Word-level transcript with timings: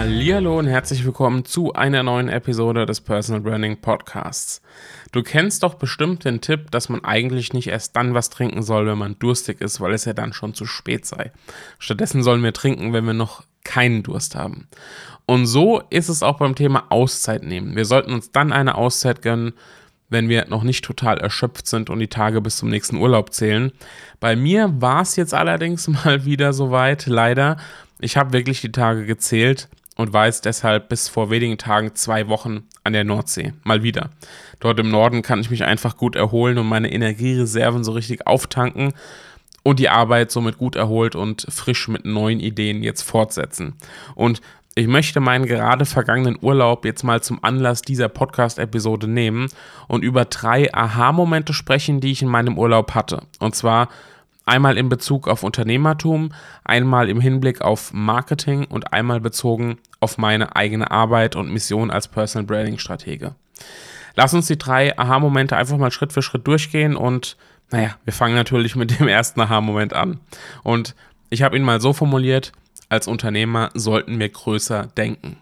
Hallo 0.00 0.60
und 0.60 0.68
herzlich 0.68 1.04
willkommen 1.04 1.44
zu 1.44 1.72
einer 1.72 2.04
neuen 2.04 2.28
Episode 2.28 2.86
des 2.86 3.00
Personal 3.00 3.40
Branding 3.40 3.80
Podcasts. 3.80 4.62
Du 5.10 5.24
kennst 5.24 5.64
doch 5.64 5.74
bestimmt 5.74 6.24
den 6.24 6.40
Tipp, 6.40 6.70
dass 6.70 6.88
man 6.88 7.04
eigentlich 7.04 7.52
nicht 7.52 7.66
erst 7.66 7.96
dann 7.96 8.14
was 8.14 8.30
trinken 8.30 8.62
soll, 8.62 8.86
wenn 8.86 8.96
man 8.96 9.18
durstig 9.18 9.60
ist, 9.60 9.80
weil 9.80 9.92
es 9.92 10.04
ja 10.04 10.12
dann 10.12 10.32
schon 10.32 10.54
zu 10.54 10.66
spät 10.66 11.04
sei. 11.04 11.32
Stattdessen 11.80 12.22
sollen 12.22 12.44
wir 12.44 12.52
trinken, 12.52 12.92
wenn 12.92 13.06
wir 13.06 13.12
noch 13.12 13.42
keinen 13.64 14.04
Durst 14.04 14.36
haben. 14.36 14.68
Und 15.26 15.46
so 15.46 15.82
ist 15.90 16.08
es 16.08 16.22
auch 16.22 16.38
beim 16.38 16.54
Thema 16.54 16.84
Auszeit 16.90 17.42
nehmen. 17.42 17.74
Wir 17.74 17.84
sollten 17.84 18.12
uns 18.12 18.30
dann 18.30 18.52
eine 18.52 18.76
Auszeit 18.76 19.20
gönnen, 19.20 19.52
wenn 20.10 20.28
wir 20.28 20.46
noch 20.46 20.62
nicht 20.62 20.84
total 20.84 21.18
erschöpft 21.18 21.66
sind 21.66 21.90
und 21.90 21.98
die 21.98 22.06
Tage 22.06 22.40
bis 22.40 22.56
zum 22.56 22.68
nächsten 22.68 22.98
Urlaub 22.98 23.34
zählen. 23.34 23.72
Bei 24.20 24.36
mir 24.36 24.80
war 24.80 25.02
es 25.02 25.16
jetzt 25.16 25.34
allerdings 25.34 25.88
mal 26.04 26.24
wieder 26.24 26.52
soweit, 26.52 27.06
leider. 27.06 27.56
Ich 27.98 28.16
habe 28.16 28.32
wirklich 28.32 28.60
die 28.60 28.70
Tage 28.70 29.04
gezählt 29.04 29.68
und 29.98 30.12
war 30.12 30.26
jetzt 30.26 30.44
deshalb 30.44 30.88
bis 30.88 31.08
vor 31.08 31.28
wenigen 31.28 31.58
Tagen 31.58 31.94
zwei 31.94 32.28
Wochen 32.28 32.62
an 32.84 32.92
der 32.94 33.04
Nordsee. 33.04 33.52
Mal 33.64 33.82
wieder. 33.82 34.10
Dort 34.60 34.78
im 34.78 34.90
Norden 34.90 35.22
kann 35.22 35.40
ich 35.40 35.50
mich 35.50 35.64
einfach 35.64 35.96
gut 35.96 36.14
erholen 36.16 36.56
und 36.56 36.68
meine 36.68 36.90
Energiereserven 36.90 37.82
so 37.84 37.92
richtig 37.92 38.26
auftanken 38.26 38.94
und 39.64 39.80
die 39.80 39.88
Arbeit 39.88 40.30
somit 40.30 40.56
gut 40.56 40.76
erholt 40.76 41.16
und 41.16 41.46
frisch 41.50 41.88
mit 41.88 42.04
neuen 42.04 42.38
Ideen 42.38 42.84
jetzt 42.84 43.02
fortsetzen. 43.02 43.74
Und 44.14 44.40
ich 44.76 44.86
möchte 44.86 45.18
meinen 45.18 45.46
gerade 45.46 45.84
vergangenen 45.84 46.38
Urlaub 46.40 46.84
jetzt 46.84 47.02
mal 47.02 47.20
zum 47.20 47.42
Anlass 47.42 47.82
dieser 47.82 48.08
Podcast-Episode 48.08 49.08
nehmen 49.08 49.48
und 49.88 50.04
über 50.04 50.24
drei 50.26 50.72
Aha-Momente 50.72 51.52
sprechen, 51.52 51.98
die 52.00 52.12
ich 52.12 52.22
in 52.22 52.28
meinem 52.28 52.56
Urlaub 52.56 52.94
hatte. 52.94 53.22
Und 53.40 53.56
zwar 53.56 53.88
Einmal 54.48 54.78
in 54.78 54.88
Bezug 54.88 55.28
auf 55.28 55.42
Unternehmertum, 55.42 56.32
einmal 56.64 57.10
im 57.10 57.20
Hinblick 57.20 57.60
auf 57.60 57.92
Marketing 57.92 58.64
und 58.64 58.94
einmal 58.94 59.20
bezogen 59.20 59.76
auf 60.00 60.16
meine 60.16 60.56
eigene 60.56 60.90
Arbeit 60.90 61.36
und 61.36 61.52
Mission 61.52 61.90
als 61.90 62.08
Personal 62.08 62.46
Branding 62.46 62.78
Stratege. 62.78 63.34
Lass 64.14 64.32
uns 64.32 64.46
die 64.46 64.56
drei 64.56 64.98
Aha-Momente 64.98 65.54
einfach 65.54 65.76
mal 65.76 65.90
Schritt 65.90 66.14
für 66.14 66.22
Schritt 66.22 66.46
durchgehen 66.46 66.96
und 66.96 67.36
naja, 67.70 67.96
wir 68.04 68.14
fangen 68.14 68.34
natürlich 68.34 68.74
mit 68.74 68.98
dem 68.98 69.06
ersten 69.06 69.38
Aha-Moment 69.42 69.92
an. 69.92 70.18
Und 70.62 70.94
ich 71.28 71.42
habe 71.42 71.58
ihn 71.58 71.62
mal 71.62 71.82
so 71.82 71.92
formuliert, 71.92 72.52
als 72.88 73.06
Unternehmer 73.06 73.68
sollten 73.74 74.18
wir 74.18 74.30
größer 74.30 74.86
denken. 74.96 75.36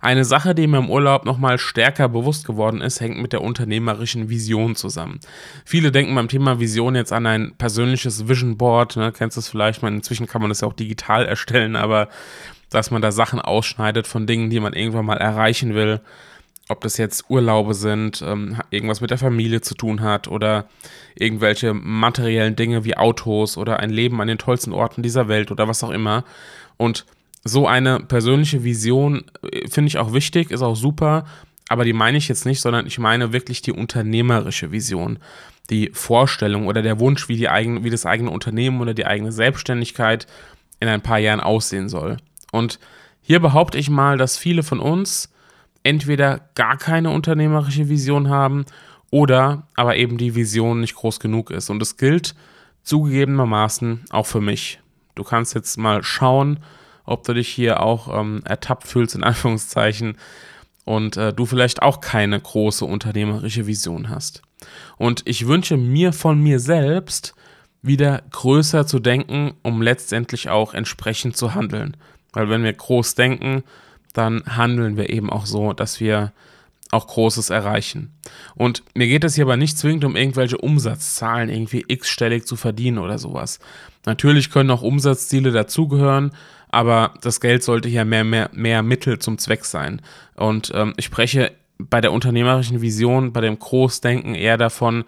Eine 0.00 0.24
Sache, 0.24 0.54
die 0.54 0.66
mir 0.66 0.78
im 0.78 0.90
Urlaub 0.90 1.24
nochmal 1.24 1.58
stärker 1.58 2.08
bewusst 2.08 2.46
geworden 2.46 2.80
ist, 2.80 3.00
hängt 3.00 3.18
mit 3.18 3.32
der 3.32 3.42
unternehmerischen 3.42 4.28
Vision 4.28 4.76
zusammen. 4.76 5.20
Viele 5.64 5.90
denken 5.90 6.14
beim 6.14 6.28
Thema 6.28 6.60
Vision 6.60 6.94
jetzt 6.94 7.12
an 7.12 7.26
ein 7.26 7.54
persönliches 7.56 8.28
Vision 8.28 8.56
Board, 8.56 8.96
ne, 8.96 9.12
kennst 9.12 9.36
du 9.36 9.40
es 9.40 9.48
vielleicht, 9.48 9.82
man, 9.82 9.96
inzwischen 9.96 10.26
kann 10.26 10.40
man 10.40 10.50
das 10.50 10.60
ja 10.60 10.68
auch 10.68 10.72
digital 10.72 11.26
erstellen, 11.26 11.76
aber 11.76 12.08
dass 12.70 12.90
man 12.90 13.02
da 13.02 13.12
Sachen 13.12 13.40
ausschneidet 13.40 14.06
von 14.06 14.26
Dingen, 14.26 14.50
die 14.50 14.60
man 14.60 14.74
irgendwann 14.74 15.06
mal 15.06 15.16
erreichen 15.16 15.74
will, 15.74 16.00
ob 16.68 16.82
das 16.82 16.98
jetzt 16.98 17.30
Urlaube 17.30 17.74
sind, 17.74 18.22
ähm, 18.22 18.60
irgendwas 18.70 19.00
mit 19.00 19.10
der 19.10 19.18
Familie 19.18 19.62
zu 19.62 19.74
tun 19.74 20.02
hat 20.02 20.28
oder 20.28 20.66
irgendwelche 21.14 21.72
materiellen 21.72 22.56
Dinge 22.56 22.84
wie 22.84 22.96
Autos 22.96 23.56
oder 23.56 23.80
ein 23.80 23.90
Leben 23.90 24.20
an 24.20 24.28
den 24.28 24.38
tollsten 24.38 24.72
Orten 24.72 25.02
dieser 25.02 25.28
Welt 25.28 25.50
oder 25.50 25.66
was 25.66 25.82
auch 25.82 25.90
immer. 25.90 26.24
Und 26.76 27.06
so 27.44 27.66
eine 27.66 28.00
persönliche 28.00 28.64
Vision 28.64 29.24
äh, 29.42 29.68
finde 29.68 29.88
ich 29.88 29.98
auch 29.98 30.12
wichtig, 30.12 30.50
ist 30.50 30.62
auch 30.62 30.76
super, 30.76 31.24
aber 31.68 31.84
die 31.84 31.92
meine 31.92 32.18
ich 32.18 32.28
jetzt 32.28 32.46
nicht, 32.46 32.60
sondern 32.60 32.86
ich 32.86 32.98
meine 32.98 33.32
wirklich 33.32 33.62
die 33.62 33.72
unternehmerische 33.72 34.72
Vision. 34.72 35.18
Die 35.70 35.90
Vorstellung 35.92 36.66
oder 36.66 36.80
der 36.80 36.98
Wunsch, 36.98 37.28
wie, 37.28 37.36
die 37.36 37.50
eigene, 37.50 37.84
wie 37.84 37.90
das 37.90 38.06
eigene 38.06 38.30
Unternehmen 38.30 38.80
oder 38.80 38.94
die 38.94 39.04
eigene 39.04 39.32
Selbstständigkeit 39.32 40.26
in 40.80 40.88
ein 40.88 41.02
paar 41.02 41.18
Jahren 41.18 41.40
aussehen 41.40 41.90
soll. 41.90 42.16
Und 42.52 42.78
hier 43.20 43.40
behaupte 43.40 43.76
ich 43.76 43.90
mal, 43.90 44.16
dass 44.16 44.38
viele 44.38 44.62
von 44.62 44.80
uns 44.80 45.30
entweder 45.82 46.40
gar 46.54 46.78
keine 46.78 47.10
unternehmerische 47.10 47.90
Vision 47.90 48.30
haben 48.30 48.64
oder 49.10 49.66
aber 49.74 49.96
eben 49.96 50.16
die 50.16 50.34
Vision 50.34 50.80
nicht 50.80 50.94
groß 50.94 51.20
genug 51.20 51.50
ist. 51.50 51.68
Und 51.68 51.82
es 51.82 51.98
gilt 51.98 52.34
zugegebenermaßen 52.82 54.06
auch 54.10 54.26
für 54.26 54.40
mich. 54.40 54.80
Du 55.14 55.24
kannst 55.24 55.54
jetzt 55.54 55.76
mal 55.76 56.02
schauen, 56.02 56.60
ob 57.08 57.24
du 57.24 57.34
dich 57.34 57.48
hier 57.48 57.82
auch 57.82 58.16
ähm, 58.16 58.42
ertappt 58.44 58.86
fühlst, 58.86 59.14
in 59.14 59.24
Anführungszeichen, 59.24 60.16
und 60.84 61.16
äh, 61.16 61.32
du 61.32 61.44
vielleicht 61.44 61.82
auch 61.82 62.00
keine 62.00 62.40
große 62.40 62.84
unternehmerische 62.84 63.66
Vision 63.66 64.08
hast. 64.08 64.42
Und 64.96 65.22
ich 65.26 65.46
wünsche 65.46 65.76
mir 65.76 66.12
von 66.12 66.42
mir 66.42 66.60
selbst, 66.60 67.34
wieder 67.82 68.22
größer 68.30 68.86
zu 68.86 68.98
denken, 68.98 69.54
um 69.62 69.82
letztendlich 69.82 70.48
auch 70.48 70.74
entsprechend 70.74 71.36
zu 71.36 71.54
handeln. 71.54 71.96
Weil 72.32 72.48
wenn 72.48 72.64
wir 72.64 72.72
groß 72.72 73.14
denken, 73.14 73.62
dann 74.14 74.42
handeln 74.46 74.96
wir 74.96 75.10
eben 75.10 75.30
auch 75.30 75.46
so, 75.46 75.72
dass 75.72 76.00
wir 76.00 76.32
auch 76.90 77.06
Großes 77.06 77.50
erreichen. 77.50 78.14
Und 78.54 78.82
mir 78.94 79.06
geht 79.06 79.24
es 79.24 79.34
hier 79.34 79.44
aber 79.44 79.56
nicht 79.56 79.78
zwingend 79.78 80.04
um 80.04 80.16
irgendwelche 80.16 80.58
Umsatzzahlen, 80.58 81.50
irgendwie 81.50 81.84
x-stellig 81.86 82.46
zu 82.46 82.56
verdienen 82.56 82.98
oder 82.98 83.18
sowas. 83.18 83.60
Natürlich 84.06 84.50
können 84.50 84.70
auch 84.70 84.82
Umsatzziele 84.82 85.52
dazugehören, 85.52 86.32
aber 86.70 87.14
das 87.22 87.40
Geld 87.40 87.62
sollte 87.62 87.88
hier 87.88 88.04
mehr, 88.04 88.24
mehr, 88.24 88.50
mehr 88.52 88.82
Mittel 88.82 89.18
zum 89.18 89.38
Zweck 89.38 89.64
sein. 89.64 90.02
Und 90.36 90.72
ähm, 90.74 90.94
ich 90.96 91.06
spreche 91.06 91.52
bei 91.78 92.00
der 92.00 92.12
unternehmerischen 92.12 92.82
Vision, 92.82 93.32
bei 93.32 93.40
dem 93.40 93.58
Großdenken 93.58 94.34
eher 94.34 94.56
davon, 94.56 95.04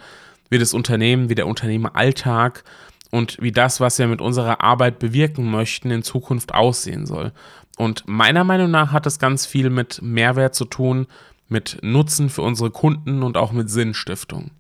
wie 0.49 0.59
das 0.59 0.75
Unternehmen, 0.75 1.29
wie 1.29 1.35
der 1.35 1.47
Unternehmeralltag 1.47 2.65
und 3.11 3.39
wie 3.41 3.53
das, 3.53 3.81
was 3.81 3.99
wir 3.99 4.07
mit 4.07 4.21
unserer 4.21 4.61
Arbeit 4.63 4.99
bewirken 4.99 5.51
möchten, 5.51 5.91
in 5.91 6.03
Zukunft 6.03 6.55
aussehen 6.55 7.07
soll. 7.07 7.33
Und 7.77 8.05
meiner 8.07 8.45
Meinung 8.45 8.71
nach 8.71 8.93
hat 8.93 9.07
es 9.07 9.19
ganz 9.19 9.47
viel 9.47 9.71
mit 9.71 10.03
Mehrwert 10.03 10.55
zu 10.55 10.65
tun, 10.65 11.07
mit 11.49 11.79
Nutzen 11.83 12.29
für 12.31 12.43
unsere 12.43 12.71
Kunden 12.71 13.23
und 13.23 13.37
auch 13.37 13.53
mit 13.53 13.71
Sinnstiftung. 13.71 14.51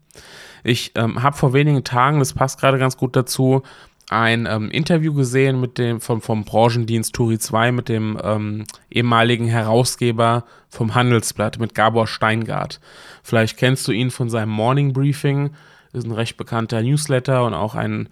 Ich 0.64 0.92
ähm, 0.94 1.22
habe 1.22 1.36
vor 1.36 1.52
wenigen 1.52 1.84
Tagen, 1.84 2.18
das 2.18 2.34
passt 2.34 2.60
gerade 2.60 2.78
ganz 2.78 2.96
gut 2.96 3.16
dazu, 3.16 3.62
ein 4.10 4.46
ähm, 4.46 4.70
Interview 4.72 5.14
gesehen 5.14 5.60
mit 5.60 5.78
dem 5.78 6.00
vom, 6.00 6.20
vom 6.20 6.44
Branchendienst 6.44 7.14
Turi 7.14 7.38
2 7.38 7.70
mit 7.70 7.88
dem 7.88 8.18
ähm, 8.22 8.64
ehemaligen 8.90 9.46
Herausgeber 9.46 10.44
vom 10.68 10.96
Handelsblatt 10.96 11.60
mit 11.60 11.76
Gabor 11.76 12.08
Steingart. 12.08 12.80
Vielleicht 13.22 13.56
kennst 13.56 13.86
du 13.86 13.92
ihn 13.92 14.10
von 14.10 14.28
seinem 14.28 14.50
Morning 14.50 14.92
Briefing, 14.92 15.50
ist 15.92 16.06
ein 16.06 16.10
recht 16.10 16.36
bekannter 16.36 16.82
Newsletter 16.82 17.44
und 17.44 17.54
auch 17.54 17.76
ein 17.76 18.08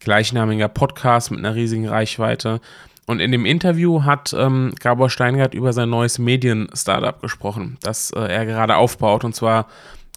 gleichnamiger 0.00 0.68
Podcast 0.68 1.30
mit 1.30 1.40
einer 1.40 1.54
riesigen 1.54 1.88
Reichweite. 1.88 2.60
Und 3.06 3.20
in 3.20 3.32
dem 3.32 3.46
Interview 3.46 4.04
hat 4.04 4.34
ähm, 4.34 4.74
Gabor 4.78 5.08
Steingart 5.08 5.54
über 5.54 5.72
sein 5.72 5.88
neues 5.88 6.18
Medien-Startup 6.18 7.22
gesprochen, 7.22 7.78
das 7.80 8.10
äh, 8.10 8.20
er 8.20 8.44
gerade 8.44 8.76
aufbaut 8.76 9.24
und 9.24 9.34
zwar 9.34 9.68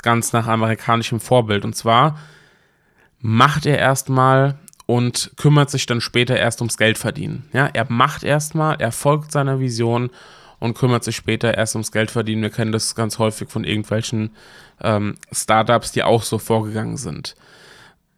ganz 0.04 0.34
nach 0.34 0.48
amerikanischem 0.48 1.22
Vorbild. 1.22 1.64
Und 1.64 1.74
zwar 1.74 2.20
macht 3.22 3.66
er 3.66 3.78
erstmal 3.78 4.60
und 4.92 5.32
kümmert 5.38 5.70
sich 5.70 5.86
dann 5.86 6.02
später 6.02 6.36
erst 6.36 6.60
ums 6.60 6.76
Geld 6.76 6.98
verdienen. 6.98 7.46
Ja, 7.54 7.70
er 7.72 7.90
macht 7.90 8.26
erstmal, 8.26 8.76
er 8.82 8.92
folgt 8.92 9.32
seiner 9.32 9.62
Vision 9.62 10.10
und 10.60 10.78
kümmert 10.78 11.06
sich 11.06 11.16
später 11.16 11.58
erst 11.58 11.76
ums 11.76 11.94
Geld 11.94 12.12
verdienen. 12.12 12.42
Wir 12.42 12.50
kennen 12.50 12.74
das 12.74 12.94
ganz 12.94 13.18
häufig 13.18 13.50
von 13.50 13.64
irgendwelchen 13.64 14.32
ähm, 14.82 15.16
Startups, 15.32 15.94
die 15.94 16.04
auch 16.04 16.24
so 16.24 16.40
vorgegangen 16.40 16.98
sind. 16.98 17.38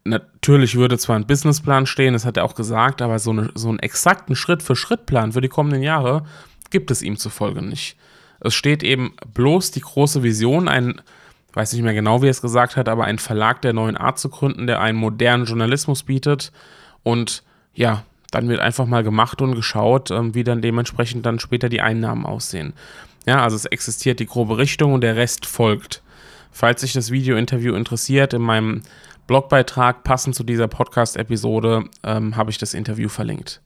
Natürlich 0.02 0.74
würde 0.74 0.98
zwar 0.98 1.14
ein 1.14 1.28
Businessplan 1.28 1.86
stehen, 1.86 2.12
das 2.12 2.24
hat 2.24 2.38
er 2.38 2.44
auch 2.44 2.56
gesagt, 2.56 3.02
aber 3.02 3.20
so, 3.20 3.30
eine, 3.30 3.52
so 3.54 3.68
einen 3.68 3.78
exakten 3.78 4.34
Schritt-für-Schritt-Plan 4.34 5.30
für 5.30 5.40
die 5.40 5.48
kommenden 5.48 5.84
Jahre 5.84 6.24
gibt 6.70 6.90
es 6.90 7.02
ihm 7.02 7.16
zufolge 7.16 7.62
nicht. 7.62 7.96
Es 8.40 8.52
steht 8.52 8.82
eben 8.82 9.14
bloß 9.32 9.70
die 9.70 9.80
große 9.80 10.24
Vision, 10.24 10.66
ein 10.66 11.00
weiß 11.54 11.72
nicht 11.72 11.82
mehr 11.82 11.94
genau, 11.94 12.22
wie 12.22 12.26
er 12.26 12.32
es 12.32 12.42
gesagt 12.42 12.76
hat, 12.76 12.88
aber 12.88 13.04
einen 13.04 13.18
Verlag 13.18 13.62
der 13.62 13.72
neuen 13.72 13.96
Art 13.96 14.18
zu 14.18 14.28
gründen, 14.28 14.66
der 14.66 14.80
einen 14.80 14.98
modernen 14.98 15.44
Journalismus 15.44 16.02
bietet. 16.02 16.52
Und 17.02 17.42
ja, 17.74 18.04
dann 18.30 18.48
wird 18.48 18.60
einfach 18.60 18.86
mal 18.86 19.04
gemacht 19.04 19.40
und 19.40 19.54
geschaut, 19.54 20.10
ähm, 20.10 20.34
wie 20.34 20.44
dann 20.44 20.62
dementsprechend 20.62 21.24
dann 21.24 21.38
später 21.38 21.68
die 21.68 21.80
Einnahmen 21.80 22.26
aussehen. 22.26 22.72
Ja, 23.26 23.42
also 23.42 23.56
es 23.56 23.64
existiert 23.64 24.20
die 24.20 24.26
grobe 24.26 24.58
Richtung 24.58 24.92
und 24.92 25.00
der 25.00 25.16
Rest 25.16 25.46
folgt. 25.46 26.02
Falls 26.50 26.82
sich 26.82 26.92
das 26.92 27.10
Video-Interview 27.10 27.74
interessiert, 27.74 28.34
in 28.34 28.42
meinem 28.42 28.82
Blogbeitrag 29.26 30.04
passend 30.04 30.34
zu 30.34 30.44
dieser 30.44 30.68
Podcast-Episode 30.68 31.84
ähm, 32.02 32.36
habe 32.36 32.50
ich 32.50 32.58
das 32.58 32.74
Interview 32.74 33.08
verlinkt. 33.08 33.60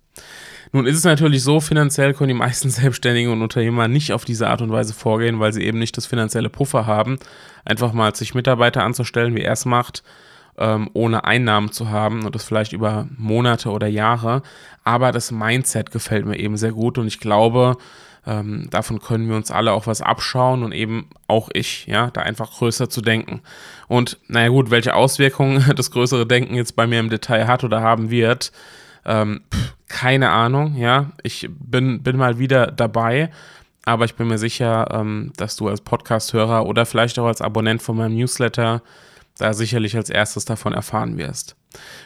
Nun 0.73 0.87
ist 0.87 0.97
es 0.97 1.05
natürlich 1.05 1.43
so, 1.43 1.61
finanziell 1.61 2.15
können 2.15 2.29
die 2.29 2.35
meisten 2.35 2.71
Selbstständigen 2.71 3.33
und 3.33 3.43
Unternehmer 3.43 3.89
nicht 3.89 4.13
auf 4.13 4.25
diese 4.25 4.49
Art 4.49 4.63
und 4.63 4.71
Weise 4.71 4.95
vorgehen, 4.95 5.41
weil 5.41 5.53
sie 5.53 5.65
eben 5.65 5.79
nicht 5.79 5.97
das 5.97 6.07
finanzielle 6.07 6.51
Puffer 6.51 6.87
haben, 6.87 7.19
einfach 7.65 7.93
mal 7.93 8.15
sich 8.15 8.35
Mitarbeiter 8.35 8.85
anzustellen, 8.85 9.35
wie 9.35 9.43
er 9.43 9.53
es 9.53 9.65
macht, 9.65 10.03
ähm, 10.59 10.91
ohne 10.93 11.25
Einnahmen 11.25 11.73
zu 11.73 11.91
haben 11.91 12.25
und 12.25 12.35
das 12.35 12.45
vielleicht 12.45 12.73
über 12.73 13.09
Monate 13.17 13.71
oder 13.71 13.87
Jahre. 13.87 14.43
Aber 14.85 15.13
das 15.13 15.31
Mindset 15.31 15.91
gefällt 15.91 16.27
mir 16.27 16.39
eben 16.39 16.57
sehr 16.57 16.73
gut 16.73 16.99
und 16.99 17.07
ich 17.07 17.21
glaube, 17.21 17.77
ähm, 18.27 18.69
davon 18.71 19.01
können 19.01 19.29
wir 19.29 19.37
uns 19.37 19.51
alle 19.51 19.73
auch 19.73 19.87
was 19.87 20.03
abschauen 20.03 20.63
und 20.63 20.73
eben 20.73 21.09
auch 21.29 21.49
ich, 21.55 21.87
ja, 21.87 22.11
da 22.11 22.21
einfach 22.21 22.51
größer 22.59 22.91
zu 22.91 23.01
denken. 23.01 23.41
Und 23.87 24.19
naja 24.29 24.49
gut, 24.49 24.71
welche 24.71 24.95
Auswirkungen 24.95 25.65
das 25.77 25.91
größere 25.91 26.27
Denken 26.27 26.55
jetzt 26.55 26.77
bei 26.77 26.87
mir 26.87 27.01
im 27.01 27.09
Detail 27.09 27.47
hat 27.47 27.65
oder 27.65 27.81
haben 27.81 28.11
wird, 28.11 28.53
ähm, 29.09 29.41
pff, 29.53 29.75
keine 29.89 30.31
Ahnung, 30.31 30.77
ja. 30.77 31.11
Ich 31.23 31.49
bin, 31.51 32.03
bin 32.03 32.17
mal 32.17 32.39
wieder 32.39 32.69
dabei, 32.69 33.31
aber 33.85 34.05
ich 34.05 34.15
bin 34.15 34.29
mir 34.29 34.39
sicher, 34.39 34.89
ähm, 34.93 35.33
dass 35.37 35.57
du 35.57 35.69
als 35.69 35.81
Podcast-Hörer 35.81 36.67
oder 36.67 36.87
vielleicht 36.87 37.19
auch 37.19 37.27
als 37.27 37.41
Abonnent 37.41 37.83
von 37.83 37.97
meinem 37.97 38.15
Newsletter 38.15 38.83
da 39.39 39.55
sicherlich 39.55 39.97
als 39.97 40.11
erstes 40.11 40.45
davon 40.45 40.75
erfahren 40.75 41.17
wirst. 41.17 41.57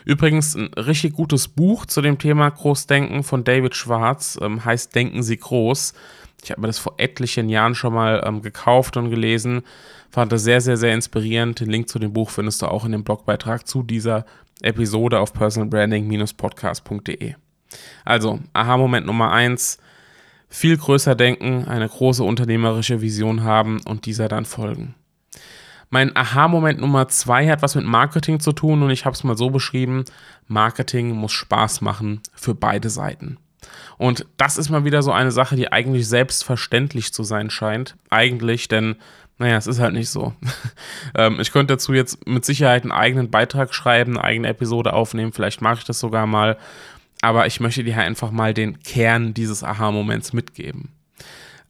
Übrigens, 0.04 0.54
ein 0.54 0.66
richtig 0.74 1.14
gutes 1.14 1.48
Buch 1.48 1.86
zu 1.86 2.02
dem 2.02 2.18
Thema 2.18 2.48
Großdenken 2.50 3.22
von 3.24 3.42
David 3.42 3.74
Schwarz 3.74 4.38
ähm, 4.40 4.64
heißt 4.64 4.94
Denken 4.94 5.22
Sie 5.22 5.38
groß. 5.38 5.94
Ich 6.44 6.50
habe 6.50 6.60
mir 6.60 6.66
das 6.66 6.78
vor 6.78 6.94
etlichen 6.98 7.48
Jahren 7.48 7.74
schon 7.74 7.94
mal 7.94 8.22
ähm, 8.24 8.42
gekauft 8.42 8.96
und 8.96 9.10
gelesen. 9.10 9.62
Fand 10.10 10.30
das 10.30 10.42
sehr, 10.42 10.60
sehr, 10.60 10.76
sehr 10.76 10.92
inspirierend. 10.94 11.60
Den 11.60 11.70
Link 11.70 11.88
zu 11.88 11.98
dem 11.98 12.12
Buch 12.12 12.30
findest 12.30 12.62
du 12.62 12.66
auch 12.66 12.84
in 12.84 12.92
dem 12.92 13.04
Blogbeitrag 13.04 13.66
zu 13.66 13.82
dieser 13.82 14.26
Episode 14.60 15.20
auf 15.20 15.32
personalbranding-podcast.de. 15.32 17.34
Also, 18.04 18.40
Aha-Moment 18.52 19.06
Nummer 19.06 19.32
eins: 19.32 19.78
Viel 20.48 20.76
größer 20.76 21.14
denken, 21.14 21.66
eine 21.66 21.88
große 21.88 22.22
unternehmerische 22.22 23.00
Vision 23.00 23.42
haben 23.42 23.80
und 23.86 24.06
dieser 24.06 24.28
dann 24.28 24.44
folgen. 24.44 24.94
Mein 25.90 26.16
Aha-Moment 26.16 26.80
Nummer 26.80 27.08
zwei 27.08 27.48
hat 27.48 27.60
was 27.60 27.74
mit 27.74 27.84
Marketing 27.84 28.40
zu 28.40 28.52
tun 28.52 28.82
und 28.82 28.90
ich 28.90 29.04
habe 29.04 29.14
es 29.14 29.24
mal 29.24 29.36
so 29.36 29.50
beschrieben, 29.50 30.06
Marketing 30.48 31.10
muss 31.10 31.32
Spaß 31.32 31.82
machen 31.82 32.22
für 32.34 32.54
beide 32.54 32.88
Seiten. 32.88 33.36
Und 33.98 34.26
das 34.36 34.56
ist 34.56 34.70
mal 34.70 34.84
wieder 34.84 35.02
so 35.02 35.12
eine 35.12 35.32
Sache, 35.32 35.54
die 35.54 35.70
eigentlich 35.70 36.08
selbstverständlich 36.08 37.12
zu 37.12 37.24
sein 37.24 37.50
scheint. 37.50 37.96
Eigentlich, 38.10 38.68
denn, 38.68 38.96
naja, 39.38 39.56
es 39.56 39.66
ist 39.66 39.80
halt 39.80 39.94
nicht 39.94 40.10
so. 40.10 40.34
Ähm, 41.14 41.40
ich 41.40 41.52
könnte 41.52 41.74
dazu 41.74 41.92
jetzt 41.92 42.26
mit 42.26 42.44
Sicherheit 42.44 42.84
einen 42.84 42.92
eigenen 42.92 43.30
Beitrag 43.30 43.74
schreiben, 43.74 44.16
eine 44.16 44.24
eigene 44.24 44.48
Episode 44.48 44.94
aufnehmen, 44.94 45.32
vielleicht 45.32 45.60
mache 45.60 45.80
ich 45.80 45.84
das 45.84 46.00
sogar 46.00 46.26
mal. 46.26 46.56
Aber 47.20 47.46
ich 47.46 47.60
möchte 47.60 47.84
dir 47.84 47.98
einfach 47.98 48.30
mal 48.30 48.54
den 48.54 48.80
Kern 48.82 49.34
dieses 49.34 49.62
Aha-Moments 49.62 50.32
mitgeben. 50.32 50.88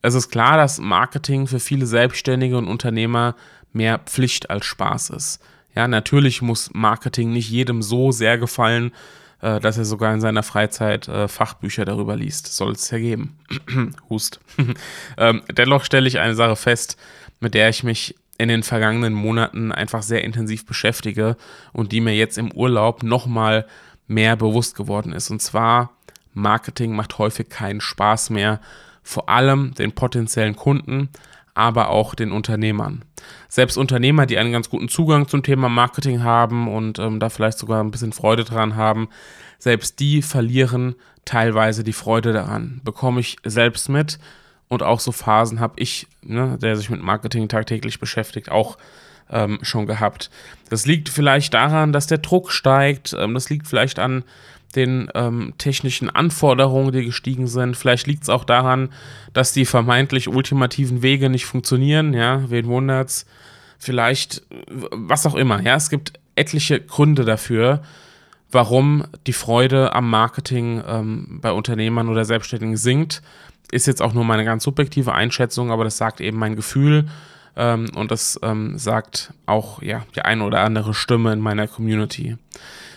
Es 0.01 0.13
ist 0.13 0.29
klar, 0.29 0.55
dass 0.55 0.79
Marketing 0.79 1.47
für 1.47 1.59
viele 1.59 1.85
Selbstständige 1.85 2.57
und 2.57 2.67
Unternehmer 2.67 3.35
mehr 3.73 3.99
Pflicht 3.99 4.49
als 4.49 4.65
Spaß 4.65 5.09
ist. 5.09 5.41
Ja, 5.75 5.87
natürlich 5.87 6.41
muss 6.41 6.69
Marketing 6.73 7.33
nicht 7.33 7.49
jedem 7.49 7.81
so 7.81 8.11
sehr 8.11 8.37
gefallen, 8.37 8.91
äh, 9.41 9.59
dass 9.59 9.77
er 9.77 9.85
sogar 9.85 10.13
in 10.13 10.21
seiner 10.21 10.43
Freizeit 10.43 11.07
äh, 11.07 11.27
Fachbücher 11.27 11.85
darüber 11.85 12.15
liest. 12.15 12.47
Soll 12.55 12.73
es 12.73 12.89
ja 12.91 12.97
geben. 12.97 13.37
Hust. 14.09 14.39
ähm, 15.17 15.41
dennoch 15.51 15.83
stelle 15.83 16.07
ich 16.07 16.19
eine 16.19 16.35
Sache 16.35 16.55
fest, 16.55 16.97
mit 17.39 17.53
der 17.53 17.69
ich 17.69 17.83
mich 17.83 18.15
in 18.37 18.49
den 18.49 18.63
vergangenen 18.63 19.13
Monaten 19.13 19.71
einfach 19.71 20.01
sehr 20.01 20.23
intensiv 20.23 20.65
beschäftige 20.65 21.37
und 21.71 21.91
die 21.91 22.01
mir 22.01 22.15
jetzt 22.15 22.37
im 22.37 22.51
Urlaub 22.51 23.03
nochmal 23.03 23.65
mehr 24.07 24.35
bewusst 24.35 24.75
geworden 24.75 25.13
ist. 25.13 25.29
Und 25.29 25.41
zwar, 25.41 25.91
Marketing 26.33 26.95
macht 26.95 27.17
häufig 27.17 27.49
keinen 27.49 27.81
Spaß 27.81 28.31
mehr, 28.31 28.59
vor 29.03 29.29
allem 29.29 29.73
den 29.75 29.91
potenziellen 29.91 30.55
Kunden, 30.55 31.09
aber 31.53 31.89
auch 31.89 32.15
den 32.15 32.31
Unternehmern. 32.31 33.05
Selbst 33.47 33.77
Unternehmer, 33.77 34.25
die 34.25 34.37
einen 34.37 34.51
ganz 34.51 34.69
guten 34.69 34.89
Zugang 34.89 35.27
zum 35.27 35.43
Thema 35.43 35.69
Marketing 35.69 36.23
haben 36.23 36.67
und 36.67 36.97
ähm, 36.99 37.19
da 37.19 37.29
vielleicht 37.29 37.59
sogar 37.59 37.83
ein 37.83 37.91
bisschen 37.91 38.13
Freude 38.13 38.43
dran 38.43 38.75
haben, 38.75 39.09
selbst 39.59 39.99
die 39.99 40.21
verlieren 40.21 40.95
teilweise 41.25 41.83
die 41.83 41.93
Freude 41.93 42.33
daran. 42.33 42.81
Bekomme 42.83 43.19
ich 43.19 43.37
selbst 43.43 43.87
mit 43.89 44.19
und 44.67 44.83
auch 44.83 44.99
so 44.99 45.11
Phasen 45.11 45.59
habe 45.59 45.73
ich, 45.77 46.07
ne, 46.21 46.57
der 46.61 46.75
sich 46.75 46.89
mit 46.89 47.01
Marketing 47.01 47.47
tagtäglich 47.47 47.99
beschäftigt, 47.99 48.49
auch 48.49 48.77
ähm, 49.29 49.59
schon 49.61 49.85
gehabt. 49.85 50.29
Das 50.69 50.85
liegt 50.85 51.09
vielleicht 51.09 51.53
daran, 51.53 51.93
dass 51.93 52.07
der 52.07 52.19
Druck 52.19 52.51
steigt, 52.51 53.15
ähm, 53.17 53.33
das 53.33 53.49
liegt 53.49 53.67
vielleicht 53.67 53.99
an 53.99 54.23
den 54.75 55.09
ähm, 55.13 55.53
technischen 55.57 56.09
Anforderungen, 56.09 56.91
die 56.91 57.05
gestiegen 57.05 57.47
sind. 57.47 57.77
Vielleicht 57.77 58.07
liegt 58.07 58.23
es 58.23 58.29
auch 58.29 58.43
daran, 58.43 58.89
dass 59.33 59.53
die 59.53 59.65
vermeintlich 59.65 60.27
ultimativen 60.27 61.01
Wege 61.03 61.29
nicht 61.29 61.45
funktionieren. 61.45 62.13
Ja, 62.13 62.49
wen 62.49 62.65
wundert's? 62.65 63.25
Vielleicht, 63.77 64.43
was 64.69 65.25
auch 65.25 65.35
immer. 65.35 65.61
Ja, 65.61 65.75
es 65.75 65.89
gibt 65.89 66.13
etliche 66.35 66.79
Gründe 66.79 67.25
dafür, 67.25 67.83
warum 68.51 69.05
die 69.27 69.33
Freude 69.33 69.93
am 69.93 70.09
Marketing 70.09 70.81
ähm, 70.87 71.39
bei 71.41 71.51
Unternehmern 71.51 72.09
oder 72.09 72.25
Selbstständigen 72.25 72.77
sinkt. 72.77 73.21
Ist 73.73 73.87
jetzt 73.87 74.03
auch 74.03 74.13
nur 74.13 74.23
meine 74.23 74.45
ganz 74.45 74.63
subjektive 74.63 75.13
Einschätzung, 75.13 75.71
aber 75.71 75.83
das 75.83 75.97
sagt 75.97 76.21
eben 76.21 76.37
mein 76.37 76.55
Gefühl. 76.55 77.05
Ähm, 77.55 77.87
und 77.95 78.11
das 78.11 78.39
ähm, 78.43 78.77
sagt 78.77 79.33
auch 79.47 79.81
ja, 79.81 80.03
die 80.15 80.21
eine 80.21 80.43
oder 80.43 80.59
andere 80.59 80.93
Stimme 80.93 81.33
in 81.33 81.39
meiner 81.39 81.67
Community. 81.67 82.37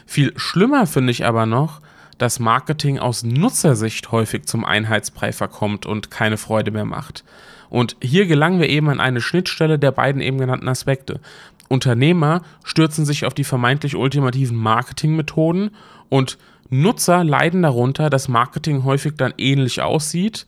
Viel 0.04 0.32
schlimmer 0.36 0.86
finde 0.86 1.12
ich 1.12 1.24
aber 1.24 1.46
noch, 1.46 1.80
dass 2.18 2.40
Marketing 2.40 2.98
aus 2.98 3.22
Nutzersicht 3.22 4.12
häufig 4.12 4.44
zum 4.44 4.66
Einheitsbrei 4.66 5.32
verkommt 5.32 5.86
und 5.86 6.10
keine 6.10 6.36
Freude 6.36 6.70
mehr 6.70 6.84
macht. 6.84 7.24
Und 7.70 7.96
hier 8.02 8.26
gelangen 8.26 8.60
wir 8.60 8.68
eben 8.68 8.90
an 8.90 9.00
eine 9.00 9.22
Schnittstelle 9.22 9.78
der 9.78 9.92
beiden 9.92 10.20
eben 10.20 10.38
genannten 10.38 10.68
Aspekte. 10.68 11.20
Unternehmer 11.68 12.42
stürzen 12.64 13.06
sich 13.06 13.24
auf 13.24 13.32
die 13.32 13.44
vermeintlich 13.44 13.96
ultimativen 13.96 14.56
Marketingmethoden 14.58 15.70
und 16.10 16.36
Nutzer 16.68 17.24
leiden 17.24 17.62
darunter, 17.62 18.10
dass 18.10 18.28
Marketing 18.28 18.84
häufig 18.84 19.14
dann 19.16 19.32
ähnlich 19.38 19.80
aussieht 19.80 20.46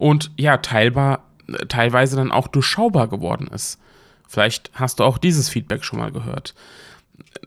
und 0.00 0.32
ja, 0.36 0.56
teilbar, 0.56 1.22
teilweise 1.68 2.16
dann 2.16 2.32
auch 2.32 2.48
durchschaubar 2.48 3.06
geworden 3.06 3.46
ist. 3.46 3.78
Vielleicht 4.28 4.72
hast 4.74 4.98
du 4.98 5.04
auch 5.04 5.18
dieses 5.18 5.48
Feedback 5.48 5.84
schon 5.84 6.00
mal 6.00 6.10
gehört 6.10 6.54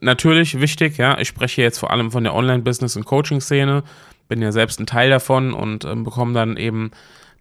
natürlich 0.00 0.60
wichtig, 0.60 0.98
ja, 0.98 1.18
ich 1.18 1.28
spreche 1.28 1.62
jetzt 1.62 1.78
vor 1.78 1.90
allem 1.90 2.10
von 2.10 2.24
der 2.24 2.34
Online-Business- 2.34 2.96
und 2.96 3.04
Coaching-Szene, 3.04 3.82
bin 4.28 4.42
ja 4.42 4.52
selbst 4.52 4.80
ein 4.80 4.86
Teil 4.86 5.10
davon 5.10 5.52
und 5.52 5.84
äh, 5.84 5.94
bekomme 5.94 6.34
dann 6.34 6.56
eben 6.56 6.90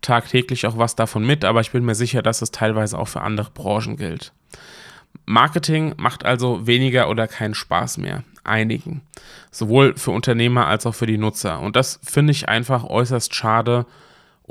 tagtäglich 0.02 0.66
auch 0.68 0.78
was 0.78 0.96
davon 0.96 1.26
mit, 1.26 1.46
aber 1.46 1.62
ich 1.62 1.72
bin 1.72 1.86
mir 1.86 1.96
sicher, 1.96 2.22
dass 2.22 2.42
es 2.42 2.52
teilweise 2.52 2.98
auch 2.98 3.08
für 3.08 3.22
andere 3.22 3.52
Branchen 3.52 3.96
gilt. 3.96 4.34
Marketing 5.26 5.94
macht 5.98 6.26
also 6.26 6.68
weniger 6.68 7.10
oder 7.10 7.28
keinen 7.28 7.54
Spaß 7.54 7.98
mehr. 7.98 8.24
Einigen. 8.44 9.02
Sowohl 9.52 9.96
für 9.96 10.12
Unternehmer 10.12 10.68
als 10.68 10.86
auch 10.86 10.96
für 10.96 11.06
die 11.06 11.18
Nutzer. 11.18 11.62
Und 11.62 11.78
das 11.78 12.02
finde 12.04 12.32
ich 12.32 12.50
einfach 12.50 12.84
äußerst 12.84 13.34
schade 13.34 13.86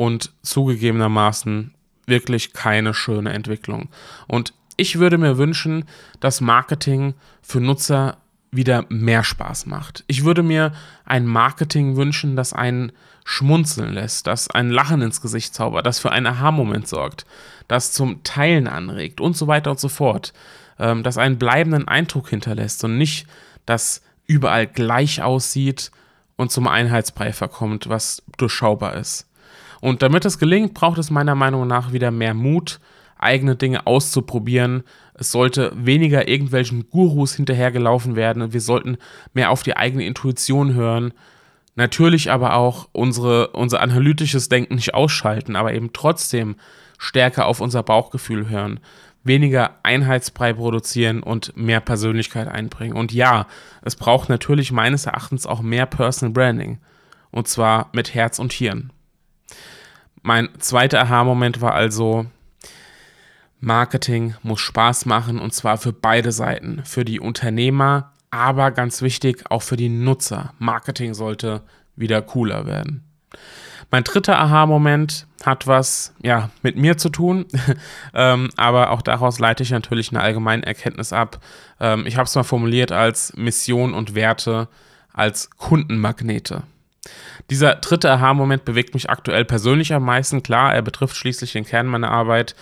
und 0.03 0.33
zugegebenermaßen 0.43 1.75
wirklich 2.07 2.53
keine 2.53 2.93
schöne 2.93 3.33
Entwicklung. 3.33 3.89
Und 4.27 4.53
ich 4.77 4.99
würde 4.99 5.17
mir 5.17 5.39
wünschen, 5.39 5.85
dass 6.19 6.41
Marketing 6.41 7.15
für 7.41 7.61
Nutzer 7.61 8.17
wieder 8.51 8.85
mehr 8.89 9.23
Spaß 9.23 9.67
macht. 9.67 10.03
Ich 10.09 10.25
würde 10.25 10.43
mir 10.43 10.73
ein 11.05 11.25
Marketing 11.25 11.95
wünschen, 11.95 12.35
das 12.35 12.53
einen 12.53 12.91
schmunzeln 13.25 13.93
lässt, 13.93 14.27
das 14.27 14.51
ein 14.51 14.71
Lachen 14.71 15.03
ins 15.03 15.21
Gesicht 15.21 15.55
zaubert, 15.55 15.87
das 15.87 16.01
für 16.01 16.11
einen 16.11 16.27
Aha-Moment 16.27 16.89
sorgt, 16.89 17.25
das 17.69 17.93
zum 17.93 18.25
Teilen 18.25 18.67
anregt 18.67 19.21
und 19.21 19.37
so 19.37 19.47
weiter 19.47 19.71
und 19.71 19.79
so 19.79 19.89
fort, 19.89 20.33
ähm, 20.81 21.05
das 21.05 21.17
einen 21.17 21.39
bleibenden 21.39 21.87
Eindruck 21.87 22.29
hinterlässt 22.29 22.83
und 22.83 22.99
nicht 22.99 23.29
das 23.67 24.03
überall 24.27 24.67
gleich 24.67 25.23
aussieht 25.23 25.93
und 26.35 26.51
zum 26.51 26.67
Einheitsbrei 26.67 27.33
verkommt, 27.33 27.89
was 27.89 28.25
durchschaubar 28.37 28.97
ist. 28.97 29.29
Und 29.83 30.01
damit 30.01 30.25
es 30.25 30.39
gelingt, 30.39 30.75
braucht 30.75 30.99
es 30.99 31.11
meiner 31.11 31.35
Meinung 31.35 31.67
nach 31.67 31.93
wieder 31.93 32.13
mehr 32.13 32.35
Mut, 32.35 32.79
eigene 33.19 33.57
Dinge 33.57 33.85
auszuprobieren. 33.85 34.85
Es 35.15 35.33
sollte 35.33 35.73
weniger 35.75 36.29
irgendwelchen 36.29 36.89
Gurus 36.89 37.35
hinterhergelaufen 37.35 38.15
werden. 38.15 38.53
Wir 38.53 38.61
sollten 38.61 38.97
mehr 39.35 39.51
auf 39.51 39.65
die 39.65 39.77
eigene 39.77 40.07
Intuition 40.07 40.75
hören. 40.75 41.13
Natürlich 41.75 42.31
aber 42.31 42.55
auch 42.55 42.91
unsere, 42.93 43.49
unser 43.49 43.81
analytisches 43.81 44.49
Denken 44.49 44.77
nicht 44.77 44.95
ausschalten, 44.95 45.57
aber 45.57 45.75
eben 45.75 45.93
trotzdem 45.93 46.55
stärker 46.97 47.47
auf 47.47 47.61
unser 47.61 47.83
Bauchgefühl 47.83 48.49
hören. 48.49 48.79
Weniger 49.25 49.79
Einheitsbrei 49.83 50.53
produzieren 50.53 51.25
und 51.25 51.57
mehr 51.57 51.81
Persönlichkeit 51.81 52.47
einbringen. 52.47 52.97
Und 52.97 53.13
ja, 53.13 53.49
es 53.83 53.97
braucht 53.97 54.29
natürlich 54.29 54.71
meines 54.71 55.07
Erachtens 55.07 55.45
auch 55.45 55.61
mehr 55.61 55.87
Personal 55.87 56.33
Branding. 56.33 56.79
Und 57.33 57.49
zwar 57.49 57.89
mit 57.93 58.15
Herz 58.15 58.39
und 58.39 58.53
Hirn. 58.53 58.93
Mein 60.23 60.49
zweiter 60.59 61.03
Aha-Moment 61.03 61.61
war 61.61 61.75
also, 61.75 62.27
Marketing 63.61 64.35
muss 64.43 64.61
Spaß 64.61 65.07
machen 65.07 65.39
und 65.39 65.55
zwar 65.55 65.79
für 65.79 65.93
beide 65.93 66.33
Seiten, 66.33 66.85
für 66.85 67.05
die 67.05 67.21
Unternehmer, 67.21 68.13
aber 68.31 68.71
ganz 68.71 69.03
wichtig 69.03 69.45
auch 69.51 69.63
für 69.63 69.77
die 69.77 69.89
Nutzer. 69.89 70.55
Marketing 70.59 71.15
sollte 71.15 71.63
wieder 71.95 72.23
cooler 72.23 72.67
werden. 72.67 73.05
Mein 73.91 74.05
dritter 74.05 74.39
Aha-Moment 74.39 75.27
hat 75.45 75.67
was 75.67 76.15
ja, 76.23 76.51
mit 76.63 76.77
mir 76.77 76.97
zu 76.97 77.09
tun, 77.09 77.47
ähm, 78.15 78.49
aber 78.57 78.91
auch 78.91 79.03
daraus 79.03 79.39
leite 79.39 79.63
ich 79.63 79.71
natürlich 79.71 80.11
eine 80.11 80.23
allgemeine 80.23 80.65
Erkenntnis 80.65 81.13
ab. 81.13 81.41
Ähm, 81.79 82.07
ich 82.07 82.17
habe 82.17 82.25
es 82.25 82.35
mal 82.35 82.43
formuliert 82.43 82.91
als 82.91 83.37
Mission 83.37 83.93
und 83.93 84.15
Werte 84.15 84.69
als 85.13 85.51
Kundenmagnete. 85.51 86.63
Dieser 87.51 87.75
dritte 87.77 88.11
Aha-Moment 88.11 88.65
bewegt 88.65 88.95
mich 88.95 89.11
aktuell 89.11 89.45
persönlich 89.45 89.93
am 89.93 90.05
meisten. 90.05 90.43
Klar, 90.43 90.75
er 90.75 90.83
betrifft 90.83 91.17
schließlich 91.17 91.53
den 91.53 91.65
Kern 91.65 91.87
meiner 91.87 92.11
Arbeit. 92.11 92.55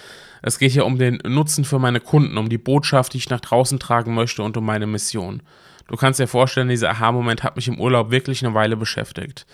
Es 0.42 0.59
geht 0.59 0.73
hier 0.73 0.87
um 0.87 0.99
den 0.99 1.18
Nutzen 1.26 1.64
für 1.64 1.78
meine 1.78 2.00
Kunden, 2.00 2.38
um 2.38 2.49
die 2.49 2.59
Botschaft, 2.59 3.12
die 3.12 3.18
ich 3.18 3.30
nach 3.30 3.40
draußen 3.40 3.78
tragen 3.78 4.14
möchte 4.14 4.42
und 4.42 4.56
um 4.56 4.64
meine 4.64 4.87
Mission. 4.87 5.42
Du 5.87 5.97
kannst 5.97 6.20
dir 6.20 6.28
vorstellen, 6.28 6.68
dieser 6.68 6.90
Aha-Moment 6.90 7.42
hat 7.42 7.56
mich 7.56 7.68
im 7.68 7.78
Urlaub 7.78 8.11
wirklich 8.11 8.44
eine 8.44 8.54
Weile 8.54 8.76
beschäftigt. 8.76 9.44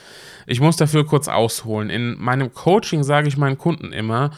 Ich 0.47 0.61
muss 0.61 0.77
dafür 0.77 1.07
kurz 1.07 1.29
ausholen. 1.29 1.91
In 1.91 2.21
meinem 2.21 2.53
Coaching 2.53 3.03
sage 3.03 3.27
ich 3.27 3.37
meinen 3.37 3.59
Kunden 3.59 3.93
immer, 3.93 4.31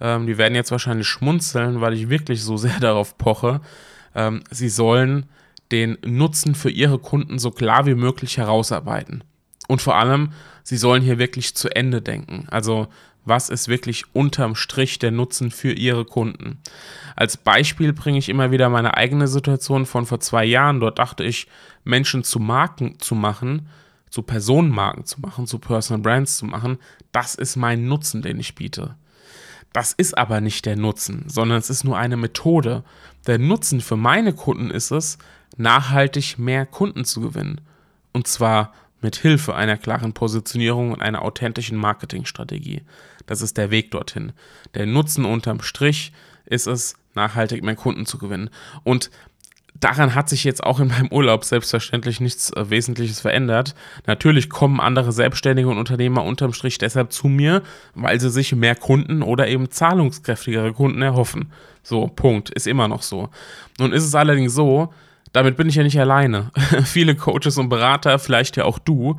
ähm, 0.00 0.26
die 0.26 0.38
werden 0.38 0.54
jetzt 0.54 0.70
wahrscheinlich 0.70 1.06
schmunzeln, 1.06 1.80
weil 1.80 1.92
ich 1.92 2.08
wirklich 2.08 2.42
so 2.42 2.56
sehr 2.56 2.78
darauf 2.80 3.18
poche, 3.18 3.60
ähm, 4.14 4.42
sie 4.50 4.70
sollen 4.70 5.26
den 5.70 5.98
Nutzen 6.04 6.54
für 6.54 6.70
ihre 6.70 6.98
Kunden 6.98 7.38
so 7.38 7.50
klar 7.50 7.86
wie 7.86 7.94
möglich 7.94 8.38
herausarbeiten. 8.38 9.22
Und 9.72 9.80
vor 9.80 9.96
allem, 9.96 10.32
sie 10.62 10.76
sollen 10.76 11.02
hier 11.02 11.18
wirklich 11.18 11.54
zu 11.54 11.74
Ende 11.74 12.02
denken. 12.02 12.46
Also 12.50 12.88
was 13.24 13.48
ist 13.48 13.68
wirklich 13.68 14.04
unterm 14.14 14.54
Strich 14.54 14.98
der 14.98 15.12
Nutzen 15.12 15.50
für 15.50 15.72
ihre 15.72 16.04
Kunden. 16.04 16.58
Als 17.16 17.38
Beispiel 17.38 17.94
bringe 17.94 18.18
ich 18.18 18.28
immer 18.28 18.50
wieder 18.50 18.68
meine 18.68 18.98
eigene 18.98 19.28
Situation 19.28 19.86
von 19.86 20.04
vor 20.04 20.20
zwei 20.20 20.44
Jahren. 20.44 20.78
Dort 20.78 20.98
dachte 20.98 21.24
ich, 21.24 21.46
Menschen 21.84 22.22
zu 22.22 22.38
Marken 22.38 22.98
zu 22.98 23.14
machen, 23.14 23.66
zu 24.10 24.20
Personenmarken 24.20 25.06
zu 25.06 25.22
machen, 25.22 25.46
zu 25.46 25.58
Personal 25.58 26.02
Brands 26.02 26.36
zu 26.36 26.44
machen, 26.44 26.76
das 27.10 27.34
ist 27.34 27.56
mein 27.56 27.86
Nutzen, 27.86 28.20
den 28.20 28.38
ich 28.38 28.54
biete. 28.54 28.96
Das 29.72 29.94
ist 29.94 30.18
aber 30.18 30.42
nicht 30.42 30.66
der 30.66 30.76
Nutzen, 30.76 31.24
sondern 31.28 31.56
es 31.56 31.70
ist 31.70 31.82
nur 31.82 31.96
eine 31.96 32.18
Methode. 32.18 32.84
Der 33.26 33.38
Nutzen 33.38 33.80
für 33.80 33.96
meine 33.96 34.34
Kunden 34.34 34.70
ist 34.70 34.90
es, 34.90 35.16
nachhaltig 35.56 36.38
mehr 36.38 36.66
Kunden 36.66 37.06
zu 37.06 37.22
gewinnen. 37.22 37.62
Und 38.12 38.26
zwar 38.26 38.74
mit 39.02 39.16
Hilfe 39.16 39.54
einer 39.54 39.76
klaren 39.76 40.12
Positionierung 40.12 40.92
und 40.92 41.02
einer 41.02 41.22
authentischen 41.22 41.76
Marketingstrategie. 41.76 42.82
Das 43.26 43.42
ist 43.42 43.56
der 43.56 43.70
Weg 43.70 43.90
dorthin. 43.90 44.32
Der 44.74 44.86
Nutzen 44.86 45.24
unterm 45.24 45.60
Strich 45.62 46.12
ist 46.46 46.66
es, 46.66 46.94
nachhaltig 47.14 47.62
mehr 47.62 47.76
Kunden 47.76 48.06
zu 48.06 48.18
gewinnen. 48.18 48.50
Und 48.84 49.10
daran 49.78 50.14
hat 50.14 50.28
sich 50.28 50.44
jetzt 50.44 50.62
auch 50.64 50.80
in 50.80 50.88
meinem 50.88 51.08
Urlaub 51.08 51.44
selbstverständlich 51.44 52.20
nichts 52.20 52.50
äh, 52.52 52.70
Wesentliches 52.70 53.20
verändert. 53.20 53.74
Natürlich 54.06 54.48
kommen 54.48 54.80
andere 54.80 55.12
Selbstständige 55.12 55.68
und 55.68 55.78
Unternehmer 55.78 56.24
unterm 56.24 56.52
Strich 56.52 56.78
deshalb 56.78 57.12
zu 57.12 57.28
mir, 57.28 57.62
weil 57.94 58.20
sie 58.20 58.30
sich 58.30 58.54
mehr 58.54 58.76
Kunden 58.76 59.22
oder 59.22 59.48
eben 59.48 59.70
zahlungskräftigere 59.70 60.72
Kunden 60.72 61.02
erhoffen. 61.02 61.52
So, 61.82 62.06
Punkt. 62.06 62.50
Ist 62.50 62.66
immer 62.66 62.88
noch 62.88 63.02
so. 63.02 63.28
Nun 63.78 63.92
ist 63.92 64.04
es 64.04 64.14
allerdings 64.14 64.54
so, 64.54 64.92
damit 65.32 65.56
bin 65.56 65.68
ich 65.68 65.76
ja 65.76 65.82
nicht 65.82 65.98
alleine. 65.98 66.50
Viele 66.84 67.14
Coaches 67.14 67.58
und 67.58 67.68
Berater, 67.68 68.18
vielleicht 68.18 68.56
ja 68.56 68.64
auch 68.64 68.78
du, 68.78 69.18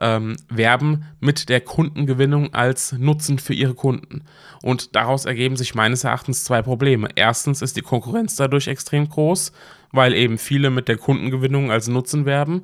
ähm, 0.00 0.36
werben 0.48 1.04
mit 1.20 1.48
der 1.48 1.60
Kundengewinnung 1.60 2.54
als 2.54 2.92
Nutzen 2.92 3.38
für 3.38 3.54
ihre 3.54 3.74
Kunden. 3.74 4.24
Und 4.62 4.96
daraus 4.96 5.24
ergeben 5.24 5.56
sich 5.56 5.74
meines 5.74 6.04
Erachtens 6.04 6.44
zwei 6.44 6.62
Probleme. 6.62 7.08
Erstens 7.14 7.62
ist 7.62 7.76
die 7.76 7.82
Konkurrenz 7.82 8.36
dadurch 8.36 8.68
extrem 8.68 9.08
groß, 9.08 9.52
weil 9.92 10.14
eben 10.14 10.38
viele 10.38 10.70
mit 10.70 10.88
der 10.88 10.96
Kundengewinnung 10.96 11.70
als 11.70 11.88
Nutzen 11.88 12.26
werben. 12.26 12.62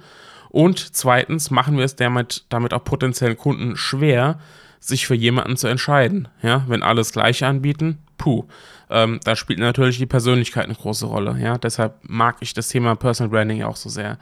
Und 0.51 0.79
zweitens 0.79 1.51
machen 1.51 1.77
wir 1.77 1.85
es 1.85 1.97
damit, 1.97 2.45
damit 2.49 2.73
auch 2.73 2.83
potenziellen 2.83 3.37
Kunden 3.37 3.77
schwer, 3.77 4.41
sich 4.81 5.07
für 5.07 5.15
jemanden 5.15 5.57
zu 5.57 5.67
entscheiden. 5.67 6.29
Ja, 6.43 6.65
wenn 6.69 6.83
alles 6.83 7.13
gleich 7.13 7.45
anbieten, 7.45 7.99
puh. 8.17 8.45
Ähm, 8.91 9.21
da 9.25 9.37
spielt 9.37 9.59
natürlich 9.59 9.99
die 9.99 10.07
Persönlichkeit 10.07 10.65
eine 10.65 10.75
große 10.75 11.07
Rolle. 11.07 11.37
Ja, 11.41 11.59
deshalb 11.59 11.97
mag 12.03 12.37
ich 12.41 12.55
das 12.55 12.69
Thema 12.69 12.95
Personal 12.95 13.31
Branding 13.31 13.63
auch 13.63 13.77
so 13.77 13.89
sehr. 13.89 14.19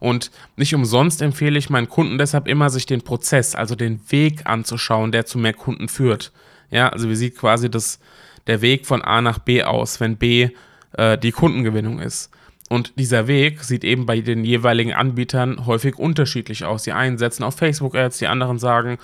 Und 0.00 0.30
nicht 0.56 0.74
umsonst 0.74 1.22
empfehle 1.22 1.58
ich 1.58 1.70
meinen 1.70 1.88
Kunden 1.88 2.18
deshalb 2.18 2.48
immer, 2.48 2.70
sich 2.70 2.86
den 2.86 3.02
Prozess, 3.02 3.54
also 3.54 3.76
den 3.76 4.00
Weg 4.10 4.46
anzuschauen, 4.46 5.12
der 5.12 5.26
zu 5.26 5.38
mehr 5.38 5.52
Kunden 5.52 5.88
führt. 5.88 6.32
Ja, 6.70 6.88
also 6.88 7.08
wie 7.08 7.14
sieht 7.14 7.36
quasi 7.36 7.70
das, 7.70 8.00
der 8.46 8.62
Weg 8.62 8.86
von 8.86 9.02
A 9.02 9.20
nach 9.20 9.38
B 9.38 9.62
aus, 9.62 10.00
wenn 10.00 10.16
B 10.16 10.50
äh, 10.96 11.18
die 11.18 11.32
Kundengewinnung 11.32 12.00
ist. 12.00 12.30
Und 12.68 12.98
dieser 12.98 13.26
Weg 13.26 13.64
sieht 13.64 13.84
eben 13.84 14.06
bei 14.06 14.20
den 14.20 14.44
jeweiligen 14.44 14.92
Anbietern 14.92 15.66
häufig 15.66 15.98
unterschiedlich 15.98 16.64
aus. 16.64 16.84
Die 16.84 16.92
einen 16.92 17.18
setzen 17.18 17.42
auf 17.42 17.56
Facebook-Ads, 17.56 18.18
die 18.18 18.28
anderen 18.28 18.58
sagen, 18.58 18.98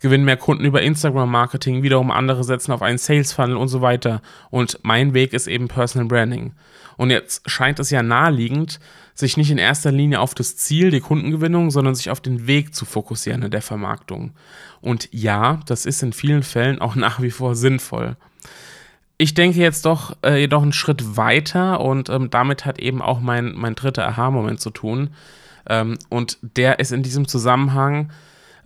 gewinnen 0.00 0.24
mehr 0.24 0.36
Kunden 0.36 0.64
über 0.64 0.82
Instagram-Marketing, 0.82 1.82
wiederum 1.82 2.10
andere 2.10 2.42
setzen 2.42 2.72
auf 2.72 2.82
einen 2.82 2.98
Sales-Funnel 2.98 3.56
und 3.56 3.68
so 3.68 3.82
weiter. 3.82 4.22
Und 4.50 4.78
mein 4.82 5.14
Weg 5.14 5.32
ist 5.32 5.46
eben 5.46 5.68
Personal 5.68 6.08
Branding. 6.08 6.52
Und 6.96 7.10
jetzt 7.10 7.48
scheint 7.48 7.78
es 7.78 7.90
ja 7.90 8.02
naheliegend, 8.02 8.80
sich 9.14 9.36
nicht 9.36 9.50
in 9.50 9.58
erster 9.58 9.92
Linie 9.92 10.20
auf 10.20 10.34
das 10.34 10.56
Ziel, 10.56 10.90
die 10.90 11.00
Kundengewinnung, 11.00 11.70
sondern 11.70 11.94
sich 11.94 12.10
auf 12.10 12.20
den 12.20 12.46
Weg 12.46 12.74
zu 12.74 12.84
fokussieren 12.84 13.42
in 13.42 13.50
der 13.50 13.62
Vermarktung. 13.62 14.32
Und 14.80 15.08
ja, 15.12 15.60
das 15.66 15.86
ist 15.86 16.02
in 16.02 16.12
vielen 16.12 16.42
Fällen 16.42 16.80
auch 16.80 16.94
nach 16.96 17.20
wie 17.20 17.30
vor 17.30 17.54
sinnvoll. 17.54 18.16
Ich 19.18 19.34
denke 19.34 19.58
jetzt 19.58 19.84
doch 19.84 20.16
äh, 20.24 20.40
jedoch 20.40 20.62
einen 20.62 20.72
Schritt 20.72 21.18
weiter 21.18 21.80
und 21.80 22.08
ähm, 22.08 22.30
damit 22.30 22.64
hat 22.64 22.78
eben 22.78 23.02
auch 23.02 23.20
mein, 23.20 23.52
mein 23.54 23.74
dritter 23.74 24.08
Aha-Moment 24.08 24.60
zu 24.60 24.70
tun. 24.70 25.10
Ähm, 25.68 25.98
und 26.08 26.38
der 26.40 26.78
ist 26.78 26.90
in 26.90 27.02
diesem 27.02 27.28
Zusammenhang 27.28 28.10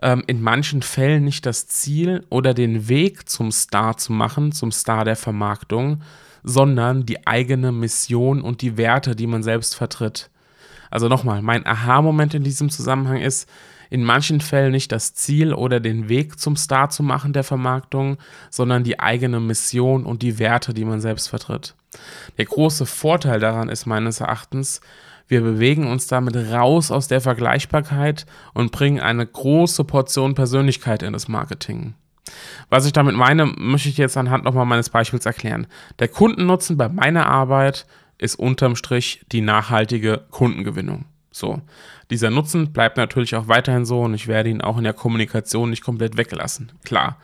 ähm, 0.05 0.23
in 0.27 0.43
manchen 0.43 0.83
Fällen 0.83 1.25
nicht 1.25 1.47
das 1.47 1.67
Ziel 1.67 2.25
oder 2.29 2.53
den 2.55 2.89
Weg 2.89 3.29
zum 3.29 3.51
Star 3.51 3.97
zu 3.97 4.13
machen, 4.13 4.53
zum 4.53 4.71
Star 4.71 5.05
der 5.05 5.17
Vermarktung, 5.17 6.03
sondern 6.45 7.07
die 7.07 7.27
eigene 7.27 7.73
Mission 7.73 8.43
und 8.43 8.61
die 8.61 8.77
Werte, 8.77 9.17
die 9.17 9.27
man 9.27 9.43
selbst 9.43 9.75
vertritt. 9.75 10.31
Also 10.91 11.09
nochmal, 11.09 11.41
mein 11.41 11.67
Aha-Moment 11.67 12.35
in 12.35 12.45
diesem 12.45 12.69
Zusammenhang 12.69 13.23
ist, 13.23 13.49
in 13.89 14.05
manchen 14.05 14.41
Fällen 14.41 14.73
nicht 14.73 14.93
das 14.93 15.15
Ziel 15.15 15.55
oder 15.55 15.81
den 15.81 16.09
Weg 16.09 16.39
zum 16.39 16.57
Star 16.57 16.91
zu 16.91 17.03
machen 17.03 17.33
der 17.33 17.45
Vermarktung, 17.45 18.19
sondern 18.51 18.85
die 18.85 19.01
eigene 19.01 19.41
Mission 19.41 20.05
und 20.05 20.23
die 20.23 20.39
Werte, 20.39 20.75
die 20.75 20.85
man 20.85 21.01
selbst 21.01 21.29
vertritt. 21.29 21.75
Der 22.37 22.45
große 22.45 22.87
Vorteil 22.87 23.41
daran 23.41 23.69
ist 23.71 23.87
meines 23.87 24.21
Erachtens, 24.21 24.81
wir 25.27 25.41
bewegen 25.41 25.87
uns 25.87 26.07
damit 26.07 26.37
raus 26.37 26.91
aus 26.91 27.09
der 27.09 27.21
Vergleichbarkeit 27.21 28.27
und 28.53 28.73
bringen 28.73 29.01
eine 29.01 29.27
große 29.27 29.85
Portion 29.85 30.35
Persönlichkeit 30.35 31.03
in 31.03 31.13
das 31.13 31.29
Marketing. 31.29 31.95
Was 32.71 32.87
ich 32.87 32.93
damit 32.93 33.17
meine, 33.17 33.47
möchte 33.47 33.89
ich 33.89 33.97
jetzt 33.97 34.17
anhand 34.17 34.45
nochmal 34.45 34.67
meines 34.67 34.91
Beispiels 34.91 35.27
erklären. 35.27 35.67
Der 35.99 36.09
Kundennutzen 36.09 36.77
bei 36.77 36.89
meiner 36.89 37.27
Arbeit 37.27 37.87
ist 38.19 38.37
unterm 38.37 38.77
Strich 38.77 39.25
die 39.33 39.41
nachhaltige 39.41 40.23
Kundengewinnung. 40.31 41.07
So, 41.31 41.61
dieser 42.11 42.31
Nutzen 42.31 42.73
bleibt 42.73 42.97
natürlich 42.97 43.35
auch 43.35 43.49
weiterhin 43.49 43.85
so 43.85 44.03
und 44.03 44.15
ich 44.15 44.29
werde 44.29 44.51
ihn 44.51 44.61
auch 44.61 44.79
in 44.79 44.85
der 44.85 44.93
Kommunikation 44.93 45.71
nicht 45.71 45.83
komplett 45.83 46.17
weglassen. 46.17 46.73
Klar. 46.85 47.19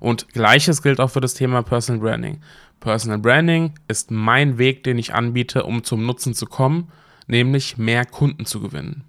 Und 0.00 0.30
gleiches 0.30 0.82
gilt 0.82 1.00
auch 1.00 1.10
für 1.10 1.20
das 1.20 1.34
Thema 1.34 1.62
Personal 1.62 2.00
Branding. 2.00 2.40
Personal 2.80 3.18
Branding 3.18 3.74
ist 3.86 4.10
mein 4.10 4.58
Weg, 4.58 4.82
den 4.82 4.98
ich 4.98 5.14
anbiete, 5.14 5.62
um 5.62 5.84
zum 5.84 6.04
Nutzen 6.04 6.34
zu 6.34 6.46
kommen 6.46 6.90
nämlich 7.26 7.78
mehr 7.78 8.04
Kunden 8.04 8.46
zu 8.46 8.60
gewinnen. 8.60 9.04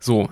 So, 0.00 0.30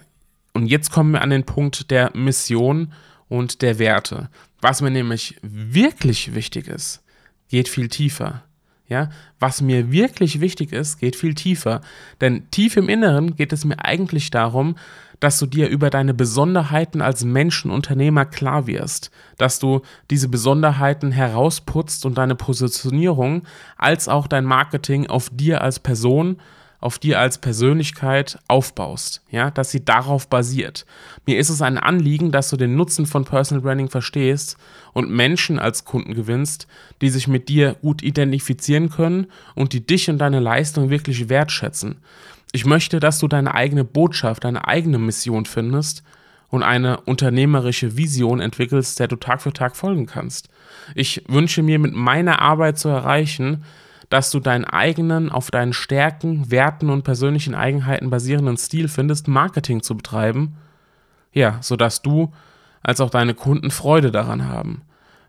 und 0.52 0.66
jetzt 0.66 0.90
kommen 0.90 1.12
wir 1.12 1.22
an 1.22 1.30
den 1.30 1.44
Punkt 1.44 1.90
der 1.90 2.16
Mission 2.16 2.92
und 3.28 3.62
der 3.62 3.78
Werte. 3.78 4.30
Was 4.60 4.80
mir 4.80 4.90
nämlich 4.90 5.36
wirklich 5.42 6.34
wichtig 6.34 6.68
ist, 6.68 7.02
geht 7.48 7.68
viel 7.68 7.88
tiefer. 7.88 8.42
Ja, 8.88 9.10
was 9.40 9.60
mir 9.60 9.90
wirklich 9.90 10.40
wichtig 10.40 10.72
ist, 10.72 10.98
geht 10.98 11.16
viel 11.16 11.34
tiefer. 11.34 11.80
Denn 12.20 12.48
tief 12.52 12.76
im 12.76 12.88
Inneren 12.88 13.34
geht 13.34 13.52
es 13.52 13.64
mir 13.64 13.84
eigentlich 13.84 14.30
darum, 14.30 14.76
dass 15.18 15.38
du 15.38 15.46
dir 15.46 15.68
über 15.68 15.90
deine 15.90 16.14
Besonderheiten 16.14 17.02
als 17.02 17.24
Menschenunternehmer 17.24 18.26
klar 18.26 18.66
wirst, 18.66 19.10
dass 19.38 19.58
du 19.58 19.80
diese 20.10 20.28
Besonderheiten 20.28 21.10
herausputzt 21.10 22.06
und 22.06 22.16
deine 22.16 22.36
Positionierung 22.36 23.42
als 23.76 24.08
auch 24.08 24.28
dein 24.28 24.44
Marketing 24.44 25.08
auf 25.08 25.30
dir 25.32 25.62
als 25.62 25.80
Person 25.80 26.36
auf 26.80 26.98
dir 26.98 27.20
als 27.20 27.38
Persönlichkeit 27.38 28.38
aufbaust, 28.48 29.22
ja, 29.30 29.50
dass 29.50 29.70
sie 29.70 29.84
darauf 29.84 30.28
basiert. 30.28 30.86
Mir 31.26 31.38
ist 31.38 31.48
es 31.48 31.62
ein 31.62 31.78
Anliegen, 31.78 32.32
dass 32.32 32.50
du 32.50 32.56
den 32.56 32.76
Nutzen 32.76 33.06
von 33.06 33.24
Personal 33.24 33.62
Branding 33.62 33.88
verstehst 33.88 34.56
und 34.92 35.10
Menschen 35.10 35.58
als 35.58 35.84
Kunden 35.84 36.14
gewinnst, 36.14 36.66
die 37.00 37.08
sich 37.08 37.28
mit 37.28 37.48
dir 37.48 37.74
gut 37.74 38.02
identifizieren 38.02 38.90
können 38.90 39.26
und 39.54 39.72
die 39.72 39.86
dich 39.86 40.10
und 40.10 40.18
deine 40.18 40.40
Leistung 40.40 40.90
wirklich 40.90 41.28
wertschätzen. 41.28 41.96
Ich 42.52 42.64
möchte, 42.64 43.00
dass 43.00 43.18
du 43.18 43.28
deine 43.28 43.54
eigene 43.54 43.84
Botschaft, 43.84 44.44
deine 44.44 44.66
eigene 44.66 44.98
Mission 44.98 45.46
findest 45.46 46.02
und 46.48 46.62
eine 46.62 47.00
unternehmerische 47.00 47.96
Vision 47.96 48.40
entwickelst, 48.40 49.00
der 49.00 49.08
du 49.08 49.16
Tag 49.16 49.42
für 49.42 49.52
Tag 49.52 49.76
folgen 49.76 50.06
kannst. 50.06 50.48
Ich 50.94 51.24
wünsche 51.28 51.62
mir 51.62 51.78
mit 51.78 51.94
meiner 51.94 52.40
Arbeit 52.40 52.78
zu 52.78 52.88
erreichen, 52.88 53.64
dass 54.08 54.30
du 54.30 54.40
deinen 54.40 54.64
eigenen, 54.64 55.30
auf 55.30 55.50
deinen 55.50 55.72
Stärken, 55.72 56.50
Werten 56.50 56.90
und 56.90 57.02
persönlichen 57.02 57.54
Eigenheiten 57.54 58.10
basierenden 58.10 58.56
Stil 58.56 58.88
findest, 58.88 59.28
Marketing 59.28 59.82
zu 59.82 59.96
betreiben, 59.96 60.56
Ja, 61.32 61.58
sodass 61.60 62.02
du 62.02 62.32
als 62.82 63.00
auch 63.00 63.10
deine 63.10 63.34
Kunden 63.34 63.70
Freude 63.70 64.10
daran 64.10 64.48
haben. 64.48 64.82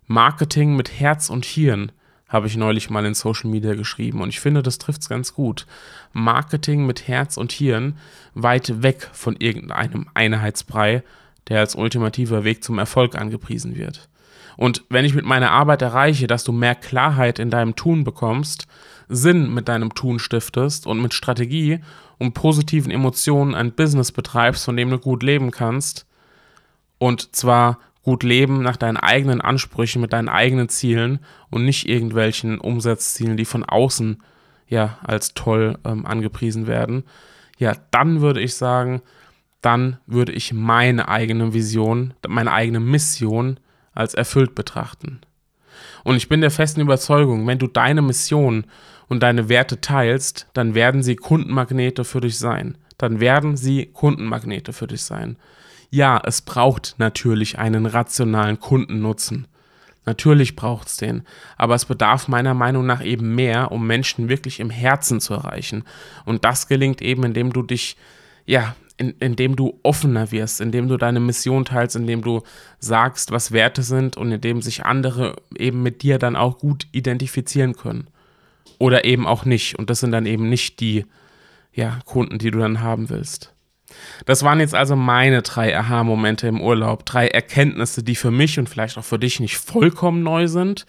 Marketing 0.06 0.76
mit 0.76 1.00
Herz 1.00 1.30
und 1.30 1.44
Hirn 1.44 1.92
habe 2.30 2.48
ich 2.48 2.58
neulich 2.58 2.90
mal 2.90 3.06
in 3.06 3.14
Social 3.14 3.50
Media 3.50 3.74
geschrieben 3.74 4.22
und 4.22 4.30
ich 4.30 4.40
finde, 4.40 4.62
das 4.62 4.78
trifft 4.78 5.02
es 5.02 5.10
ganz 5.10 5.34
gut. 5.34 5.66
Marketing 6.14 6.86
mit 6.86 7.08
Herz 7.08 7.38
und 7.38 7.52
Hirn, 7.52 7.98
weit 8.34 8.84
weg 8.84 9.10
von 9.14 9.36
irgendeinem 9.38 10.08
Einheitsbrei, 10.14 11.04
der 11.48 11.60
als 11.60 11.76
ultimativer 11.76 12.44
Weg 12.44 12.64
zum 12.64 12.80
Erfolg 12.80 13.16
angepriesen 13.16 13.76
wird. 13.76 14.10
Und 14.58 14.84
wenn 14.90 15.06
ich 15.06 15.14
mit 15.14 15.26
meiner 15.26 15.52
Arbeit 15.52 15.82
erreiche, 15.82 16.28
dass 16.28 16.44
du 16.44 16.52
mehr 16.52 16.76
Klarheit 16.76 17.40
in 17.40 17.50
deinem 17.50 17.76
Tun 17.76 18.04
bekommst, 18.04 18.68
Sinn 19.08 19.54
mit 19.54 19.70
deinem 19.70 19.94
Tun 19.94 20.20
stiftest 20.20 20.86
und 20.86 21.02
mit 21.02 21.14
Strategie 21.14 21.80
und 22.18 22.34
positiven 22.34 22.92
Emotionen 22.92 23.56
ein 23.56 23.72
Business 23.72 24.12
betreibst, 24.12 24.66
von 24.66 24.76
dem 24.76 24.90
du 24.90 24.98
gut 24.98 25.24
leben 25.24 25.52
kannst, 25.52 26.06
und 26.98 27.36
zwar 27.36 27.80
gut 28.02 28.24
leben 28.24 28.64
nach 28.64 28.78
deinen 28.78 28.98
eigenen 28.98 29.42
Ansprüchen, 29.42 30.02
mit 30.02 30.12
deinen 30.12 30.30
eigenen 30.30 30.70
Zielen 30.70 31.20
und 31.50 31.64
nicht 31.64 31.88
irgendwelchen 31.88 32.58
Umsatzzielen, 32.58 33.38
die 33.38 33.46
von 33.46 33.64
außen 33.64 34.24
ja 34.68 34.98
als 35.04 35.34
toll 35.36 35.78
ähm, 35.86 36.06
angepriesen 36.06 36.68
werden, 36.68 37.04
ja, 37.58 37.74
dann 37.92 38.22
würde 38.22 38.42
ich 38.42 38.56
sagen, 38.56 39.02
dann 39.62 39.98
würde 40.06 40.32
ich 40.32 40.54
meine 40.54 41.08
eigene 41.08 41.54
Vision, 41.54 42.14
meine 42.28 42.52
eigene 42.52 42.80
Mission 42.80 43.60
als 43.98 44.14
erfüllt 44.14 44.56
betrachten. 44.56 45.20
Und 46.04 46.16
ich 46.16 46.30
bin 46.30 46.42
der 46.42 46.52
festen 46.52 46.82
Überzeugung, 46.82 47.46
wenn 47.48 47.60
du 47.60 47.68
deine 47.68 48.02
Mission 48.02 48.66
und 49.08 49.24
deine 49.24 49.50
Werte 49.50 49.82
teilst, 49.82 50.48
dann 50.54 50.76
werden 50.76 51.04
sie 51.04 51.16
Kundenmagnete 51.16 52.04
für 52.04 52.22
dich 52.22 52.38
sein. 52.38 52.78
Dann 52.98 53.20
werden 53.20 53.58
sie 53.58 53.88
Kundenmagnete 53.88 54.74
für 54.74 54.88
dich 54.88 55.04
sein 55.04 55.38
ja, 55.90 56.22
es 56.24 56.42
braucht 56.42 56.96
natürlich 56.98 57.60
einen 57.60 57.86
rationalen 57.86 58.60
Kundennutzen. 58.60 59.48
Natürlich 60.06 60.56
braucht 60.56 60.88
es 60.88 60.98
den, 60.98 61.24
aber 61.58 61.76
es 61.76 61.86
bedarf 61.86 62.30
meiner 62.30 62.54
Meinung 62.54 62.86
nach 62.86 63.04
eben 63.04 63.36
mehr, 63.36 63.72
um 63.72 63.86
Menschen 63.86 64.30
wirklich 64.30 64.62
im 64.62 64.70
Herzen 64.70 65.20
zu 65.20 65.34
erreichen. 65.34 65.84
Und 66.24 66.46
das 66.46 66.68
gelingt 66.68 67.02
eben, 67.02 67.24
indem 67.24 67.52
du 67.52 67.62
dich, 67.62 67.98
ja, 68.46 68.76
in, 68.98 69.12
indem 69.20 69.56
du 69.56 69.80
offener 69.84 70.32
wirst, 70.32 70.60
indem 70.60 70.88
du 70.88 70.98
deine 70.98 71.20
Mission 71.20 71.66
teilst, 71.66 71.96
indem 71.96 72.22
du 72.22 72.42
sagst, 72.80 73.32
was 73.32 73.52
Werte 73.52 73.84
sind 73.84 74.18
und 74.18 74.32
indem 74.32 74.62
sich 74.62 74.86
andere 74.86 75.36
eben 75.58 75.84
mit 75.84 76.02
dir 76.02 76.18
dann 76.18 76.36
auch 76.36 76.58
gut 76.58 76.88
identifizieren 76.92 77.76
können. 77.76 78.08
Oder 78.80 79.06
eben 79.06 79.26
auch 79.26 79.46
nicht. 79.46 79.78
Und 79.78 79.90
das 79.90 80.00
sind 80.00 80.12
dann 80.12 80.26
eben 80.26 80.50
nicht 80.50 80.80
die 80.80 81.06
ja, 81.74 82.00
Kunden, 82.06 82.40
die 82.40 82.52
du 82.52 82.60
dann 82.60 82.82
haben 82.82 83.10
willst. 83.10 83.54
Das 84.26 84.44
waren 84.44 84.60
jetzt 84.60 84.76
also 84.76 84.96
meine 84.96 85.42
drei 85.42 85.78
Aha-Momente 85.78 86.48
im 86.48 86.62
Urlaub, 86.62 87.06
drei 87.06 87.28
Erkenntnisse, 87.28 88.04
die 88.04 88.16
für 88.16 88.32
mich 88.32 88.60
und 88.60 88.68
vielleicht 88.68 88.98
auch 88.98 89.04
für 89.04 89.20
dich 89.20 89.40
nicht 89.40 89.58
vollkommen 89.58 90.24
neu 90.24 90.48
sind, 90.48 90.86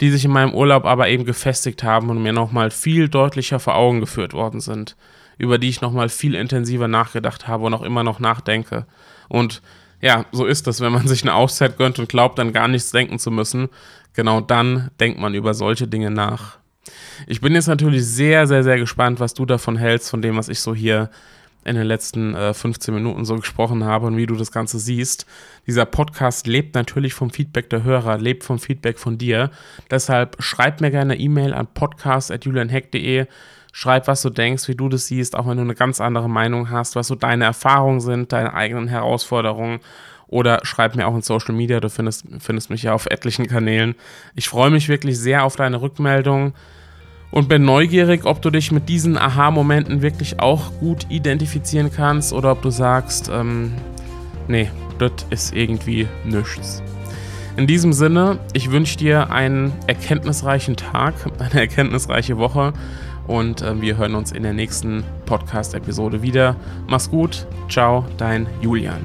die 0.00 0.10
sich 0.10 0.24
in 0.24 0.30
meinem 0.30 0.54
Urlaub 0.54 0.84
aber 0.84 1.08
eben 1.08 1.24
gefestigt 1.24 1.82
haben 1.82 2.10
und 2.10 2.22
mir 2.22 2.32
nochmal 2.32 2.70
viel 2.70 3.08
deutlicher 3.08 3.58
vor 3.58 3.74
Augen 3.74 4.00
geführt 4.00 4.34
worden 4.34 4.60
sind, 4.60 4.96
über 5.38 5.58
die 5.58 5.68
ich 5.68 5.80
nochmal 5.80 6.08
viel 6.08 6.34
intensiver 6.34 6.88
nachgedacht 6.88 7.48
habe 7.48 7.64
und 7.64 7.74
auch 7.74 7.82
immer 7.82 8.02
noch 8.02 8.20
nachdenke. 8.20 8.86
Und 9.28 9.62
ja, 10.00 10.26
so 10.32 10.46
ist 10.46 10.66
es, 10.66 10.80
wenn 10.80 10.92
man 10.92 11.08
sich 11.08 11.22
eine 11.22 11.34
Auszeit 11.34 11.78
gönnt 11.78 11.98
und 11.98 12.08
glaubt, 12.08 12.38
dann 12.38 12.52
gar 12.52 12.68
nichts 12.68 12.90
denken 12.90 13.18
zu 13.18 13.30
müssen. 13.30 13.68
Genau 14.14 14.40
dann 14.40 14.90
denkt 15.00 15.18
man 15.18 15.34
über 15.34 15.54
solche 15.54 15.86
Dinge 15.88 16.10
nach. 16.10 16.58
Ich 17.26 17.40
bin 17.40 17.54
jetzt 17.54 17.66
natürlich 17.66 18.06
sehr, 18.06 18.46
sehr, 18.46 18.62
sehr 18.62 18.78
gespannt, 18.78 19.20
was 19.20 19.34
du 19.34 19.44
davon 19.46 19.76
hältst, 19.76 20.10
von 20.10 20.22
dem, 20.22 20.36
was 20.36 20.48
ich 20.48 20.60
so 20.60 20.74
hier 20.74 21.10
in 21.66 21.74
den 21.74 21.86
letzten 21.86 22.34
äh, 22.34 22.54
15 22.54 22.94
Minuten 22.94 23.24
so 23.24 23.34
gesprochen 23.36 23.84
habe 23.84 24.06
und 24.06 24.16
wie 24.16 24.26
du 24.26 24.36
das 24.36 24.52
Ganze 24.52 24.78
siehst. 24.78 25.26
Dieser 25.66 25.84
Podcast 25.84 26.46
lebt 26.46 26.76
natürlich 26.76 27.12
vom 27.12 27.30
Feedback 27.30 27.68
der 27.70 27.82
Hörer, 27.82 28.18
lebt 28.18 28.44
vom 28.44 28.60
Feedback 28.60 28.98
von 28.98 29.18
dir. 29.18 29.50
Deshalb 29.90 30.36
schreib 30.38 30.80
mir 30.80 30.92
gerne 30.92 31.18
E-Mail 31.18 31.52
an 31.52 31.66
podcast.julianheck.de. 31.66 33.26
Schreib, 33.78 34.06
was 34.06 34.22
du 34.22 34.30
denkst, 34.30 34.68
wie 34.68 34.74
du 34.74 34.88
das 34.88 35.06
siehst, 35.06 35.36
auch 35.36 35.46
wenn 35.46 35.58
du 35.58 35.62
eine 35.62 35.74
ganz 35.74 36.00
andere 36.00 36.30
Meinung 36.30 36.70
hast, 36.70 36.96
was 36.96 37.08
so 37.08 37.14
deine 37.14 37.44
Erfahrungen 37.44 38.00
sind, 38.00 38.32
deine 38.32 38.54
eigenen 38.54 38.88
Herausforderungen. 38.88 39.80
Oder 40.28 40.60
schreib 40.62 40.96
mir 40.96 41.06
auch 41.06 41.14
in 41.14 41.20
Social 41.20 41.54
Media, 41.54 41.78
du 41.78 41.90
findest, 41.90 42.24
findest 42.38 42.70
mich 42.70 42.84
ja 42.84 42.94
auf 42.94 43.04
etlichen 43.04 43.46
Kanälen. 43.46 43.94
Ich 44.34 44.48
freue 44.48 44.70
mich 44.70 44.88
wirklich 44.88 45.18
sehr 45.18 45.44
auf 45.44 45.56
deine 45.56 45.82
Rückmeldung 45.82 46.54
und 47.30 47.50
bin 47.50 47.66
neugierig, 47.66 48.24
ob 48.24 48.40
du 48.40 48.48
dich 48.48 48.72
mit 48.72 48.88
diesen 48.88 49.18
Aha-Momenten 49.18 50.00
wirklich 50.00 50.40
auch 50.40 50.72
gut 50.80 51.04
identifizieren 51.10 51.92
kannst 51.94 52.32
oder 52.32 52.52
ob 52.52 52.62
du 52.62 52.70
sagst, 52.70 53.28
ähm, 53.30 53.74
nee, 54.48 54.70
das 54.98 55.12
ist 55.28 55.54
irgendwie 55.54 56.08
nichts. 56.24 56.82
In 57.58 57.66
diesem 57.66 57.92
Sinne, 57.92 58.38
ich 58.54 58.70
wünsche 58.70 58.96
dir 58.96 59.30
einen 59.30 59.74
erkenntnisreichen 59.86 60.76
Tag, 60.76 61.12
eine 61.38 61.60
erkenntnisreiche 61.60 62.38
Woche 62.38 62.72
und 63.26 63.62
äh, 63.62 63.80
wir 63.80 63.96
hören 63.96 64.14
uns 64.14 64.32
in 64.32 64.42
der 64.42 64.52
nächsten 64.52 65.04
Podcast-Episode 65.26 66.22
wieder. 66.22 66.56
Mach's 66.86 67.10
gut, 67.10 67.46
ciao, 67.68 68.04
dein 68.16 68.46
Julian. 68.60 69.00